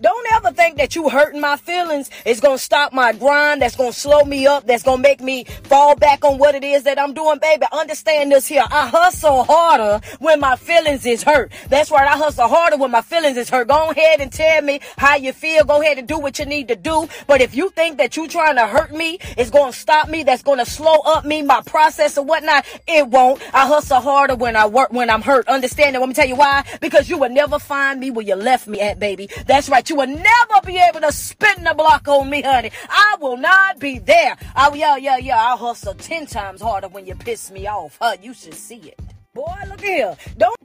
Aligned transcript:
Don't 0.00 0.26
ever 0.32 0.50
think 0.52 0.78
that 0.78 0.96
you 0.96 1.10
hurting 1.10 1.40
my 1.40 1.56
feelings 1.58 2.08
is 2.24 2.40
gonna 2.40 2.56
stop 2.56 2.92
my 2.92 3.12
grind, 3.12 3.60
that's 3.60 3.76
gonna 3.76 3.92
slow 3.92 4.24
me 4.24 4.46
up, 4.46 4.66
that's 4.66 4.82
gonna 4.82 5.02
make 5.02 5.20
me 5.20 5.44
fall 5.44 5.94
back 5.94 6.24
on 6.24 6.38
what 6.38 6.54
it 6.54 6.64
is 6.64 6.84
that 6.84 6.98
I'm 6.98 7.12
doing, 7.12 7.38
baby. 7.38 7.66
Understand 7.70 8.32
this 8.32 8.46
here. 8.46 8.64
I 8.70 8.86
hustle 8.86 9.44
harder 9.44 10.00
when 10.20 10.40
my 10.40 10.56
feelings 10.56 11.04
is 11.04 11.22
hurt. 11.22 11.52
That's 11.68 11.90
right, 11.90 12.08
I 12.08 12.16
hustle 12.16 12.48
harder 12.48 12.78
when 12.78 12.90
my 12.90 13.02
feelings 13.02 13.36
is 13.36 13.50
hurt. 13.50 13.68
Go 13.68 13.90
ahead 13.90 14.20
and 14.20 14.32
tell 14.32 14.62
me 14.62 14.80
how 14.96 15.16
you 15.16 15.34
feel. 15.34 15.64
Go 15.64 15.82
ahead 15.82 15.98
and 15.98 16.08
do 16.08 16.18
what 16.18 16.38
you 16.38 16.46
need 16.46 16.68
to 16.68 16.76
do. 16.76 17.06
But 17.26 17.42
if 17.42 17.54
you 17.54 17.68
think 17.70 17.98
that 17.98 18.16
you 18.16 18.28
trying 18.28 18.56
to 18.56 18.66
hurt 18.66 18.92
me 18.92 19.18
is 19.36 19.50
gonna 19.50 19.74
stop 19.74 20.08
me, 20.08 20.22
that's 20.22 20.42
gonna 20.42 20.64
slow 20.64 21.00
up 21.04 21.26
me, 21.26 21.42
my 21.42 21.60
process 21.66 22.16
or 22.16 22.24
whatnot, 22.24 22.64
it 22.86 23.06
won't. 23.06 23.42
I 23.52 23.66
hustle 23.66 24.00
harder 24.00 24.34
when 24.34 24.56
I 24.56 24.66
work 24.66 24.92
when 24.92 25.10
I'm 25.10 25.20
hurt. 25.22 25.46
Understand 25.46 25.94
that? 25.94 26.00
Let 26.00 26.08
me 26.08 26.14
tell 26.14 26.26
you 26.26 26.36
why. 26.36 26.64
Because 26.80 27.10
you 27.10 27.18
will 27.18 27.28
never 27.28 27.58
find 27.58 28.00
me 28.00 28.10
where 28.10 28.24
you 28.24 28.34
left 28.34 28.66
me 28.66 28.80
at, 28.80 28.98
baby. 28.98 29.28
That's 29.46 29.68
right. 29.68 29.88
You 29.88 29.96
will 29.96 30.06
never 30.06 30.60
be 30.64 30.78
able 30.78 31.00
to 31.00 31.12
spin 31.12 31.64
the 31.64 31.74
block 31.74 32.06
on 32.08 32.30
me, 32.30 32.42
honey. 32.42 32.70
I 32.88 33.16
will 33.20 33.36
not 33.36 33.78
be 33.78 33.98
there. 33.98 34.36
Oh, 34.56 34.74
yeah, 34.74 34.96
yeah, 34.96 35.16
yeah. 35.16 35.38
I'll 35.38 35.56
hustle 35.56 35.94
10 35.94 36.26
times 36.26 36.60
harder 36.60 36.88
when 36.88 37.06
you 37.06 37.14
piss 37.14 37.50
me 37.50 37.66
off. 37.66 37.98
Huh? 38.00 38.16
You 38.22 38.34
should 38.34 38.54
see 38.54 38.76
it. 38.76 39.00
Boy, 39.34 39.52
look 39.68 39.80
here. 39.80 40.16
Don't. 40.36 40.56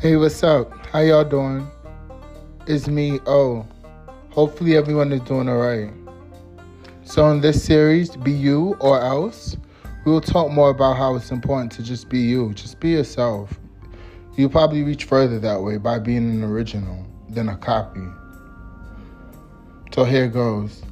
Hey, 0.00 0.16
what's 0.16 0.42
up? 0.44 0.86
How 0.86 1.00
y'all 1.00 1.24
doing? 1.24 1.66
It's 2.66 2.86
me, 2.86 3.18
Oh. 3.26 3.66
Hopefully, 4.30 4.76
everyone 4.76 5.12
is 5.12 5.20
doing 5.22 5.48
alright. 5.48 5.90
So, 7.08 7.30
in 7.30 7.40
this 7.40 7.64
series, 7.64 8.14
Be 8.16 8.32
You 8.32 8.76
or 8.80 9.00
Else, 9.00 9.56
we 10.04 10.12
will 10.12 10.20
talk 10.20 10.52
more 10.52 10.68
about 10.68 10.98
how 10.98 11.16
it's 11.16 11.30
important 11.30 11.72
to 11.72 11.82
just 11.82 12.10
be 12.10 12.18
you, 12.18 12.52
just 12.52 12.80
be 12.80 12.90
yourself. 12.90 13.58
You'll 14.36 14.50
probably 14.50 14.82
reach 14.82 15.04
further 15.04 15.38
that 15.38 15.62
way 15.62 15.78
by 15.78 16.00
being 16.00 16.30
an 16.30 16.44
original 16.44 17.06
than 17.30 17.48
a 17.48 17.56
copy. 17.56 18.06
So, 19.94 20.04
here 20.04 20.28
goes 20.28 20.82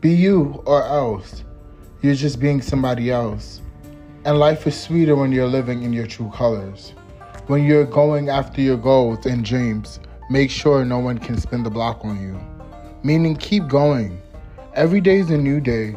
Be 0.00 0.10
you 0.10 0.62
or 0.64 0.84
else. 0.84 1.42
You're 2.02 2.14
just 2.14 2.38
being 2.38 2.62
somebody 2.62 3.10
else. 3.10 3.60
And 4.24 4.38
life 4.38 4.64
is 4.64 4.80
sweeter 4.80 5.16
when 5.16 5.32
you're 5.32 5.48
living 5.48 5.82
in 5.82 5.92
your 5.92 6.06
true 6.06 6.30
colors. 6.32 6.92
When 7.48 7.64
you're 7.64 7.84
going 7.84 8.28
after 8.28 8.60
your 8.60 8.76
goals 8.76 9.26
and 9.26 9.44
dreams, 9.44 9.98
make 10.30 10.52
sure 10.52 10.84
no 10.84 11.00
one 11.00 11.18
can 11.18 11.36
spin 11.36 11.64
the 11.64 11.70
block 11.70 12.04
on 12.04 12.22
you. 12.22 12.40
Meaning, 13.02 13.34
keep 13.34 13.66
going. 13.66 14.22
Every 14.78 15.00
day 15.00 15.18
is 15.18 15.28
a 15.30 15.36
new 15.36 15.60
day. 15.60 15.96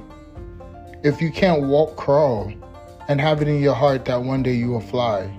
If 1.03 1.21
you 1.21 1.29
can't 1.29 1.67
walk, 1.67 1.95
crawl, 1.97 2.51
and 3.07 3.21
have 3.21 3.39
it 3.39 3.47
in 3.47 3.61
your 3.61 3.75
heart 3.75 4.05
that 4.05 4.23
one 4.23 4.41
day 4.41 4.55
you 4.55 4.71
will 4.71 4.81
fly. 4.81 5.31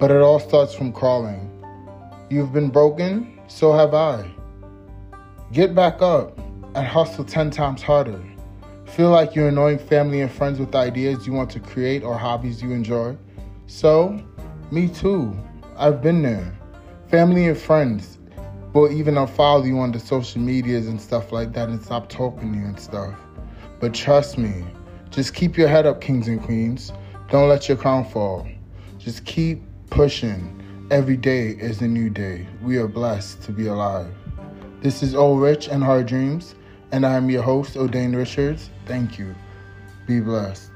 But 0.00 0.10
it 0.10 0.16
all 0.16 0.40
starts 0.40 0.74
from 0.74 0.92
crawling. 0.92 1.48
You've 2.28 2.52
been 2.52 2.70
broken, 2.70 3.38
so 3.46 3.72
have 3.72 3.94
I. 3.94 4.28
Get 5.52 5.76
back 5.76 6.02
up 6.02 6.36
and 6.74 6.84
hustle 6.84 7.24
10 7.24 7.52
times 7.52 7.82
harder. 7.82 8.20
Feel 8.86 9.10
like 9.10 9.36
you're 9.36 9.46
annoying 9.46 9.78
family 9.78 10.20
and 10.20 10.32
friends 10.32 10.58
with 10.58 10.74
ideas 10.74 11.24
you 11.24 11.32
want 11.32 11.50
to 11.50 11.60
create 11.60 12.02
or 12.02 12.18
hobbies 12.18 12.60
you 12.60 12.72
enjoy? 12.72 13.16
So, 13.68 14.20
me 14.72 14.88
too. 14.88 15.38
I've 15.76 16.02
been 16.02 16.20
there. 16.20 16.58
Family 17.06 17.46
and 17.46 17.56
friends 17.56 18.18
will 18.72 18.90
even 18.90 19.16
unfollow 19.16 19.66
you 19.66 19.78
on 19.78 19.92
the 19.92 20.00
social 20.00 20.40
medias 20.40 20.88
and 20.88 21.00
stuff 21.00 21.32
like 21.32 21.52
that 21.52 21.68
and 21.68 21.82
stop 21.82 22.08
talking 22.08 22.52
to 22.52 22.58
you 22.58 22.64
and 22.64 22.80
stuff. 22.80 23.14
But 23.80 23.94
trust 23.94 24.38
me, 24.38 24.64
just 25.10 25.34
keep 25.34 25.58
your 25.58 25.68
head 25.68 25.86
up, 25.86 26.00
kings 26.00 26.28
and 26.28 26.42
queens. 26.42 26.92
Don't 27.30 27.48
let 27.48 27.68
your 27.68 27.76
crown 27.76 28.04
fall. 28.04 28.46
Just 28.98 29.24
keep 29.24 29.62
pushing. 29.90 30.58
Every 30.90 31.16
day 31.16 31.48
is 31.48 31.80
a 31.80 31.88
new 31.88 32.10
day. 32.10 32.46
We 32.62 32.76
are 32.78 32.88
blessed 32.88 33.42
to 33.42 33.52
be 33.52 33.66
alive. 33.66 34.12
This 34.80 35.02
is 35.02 35.14
Old 35.14 35.40
Rich 35.40 35.68
and 35.68 35.82
Hard 35.82 36.06
Dreams, 36.06 36.54
and 36.92 37.06
I 37.06 37.14
am 37.14 37.30
your 37.30 37.42
host, 37.42 37.76
O'Dane 37.76 38.16
Richards. 38.16 38.68
Thank 38.86 39.18
you. 39.18 39.34
Be 40.06 40.20
blessed. 40.20 40.71